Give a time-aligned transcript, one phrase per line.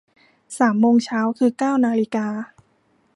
[0.57, 2.27] สามโมงเช้า คือเก้านาฬิกา